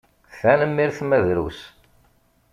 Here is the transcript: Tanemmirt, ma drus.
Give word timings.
Tanemmirt, 0.39 0.99
ma 1.09 1.19
drus. 1.27 1.59